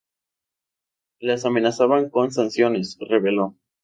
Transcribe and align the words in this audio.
Las 1.19 1.45
amenazaban 1.45 2.09
con 2.09 2.31
sanciones", 2.31 2.97
reveló. 3.01 3.55